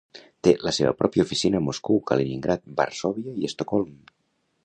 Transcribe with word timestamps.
Té 0.45 0.53
la 0.67 0.71
seva 0.77 0.93
pròpia 1.01 1.25
oficina 1.27 1.59
a 1.61 1.65
Moscou, 1.65 2.01
Kaliningrad, 2.11 2.65
Varsòvia 2.81 3.37
i 3.43 3.49
Estocolm. 3.51 3.95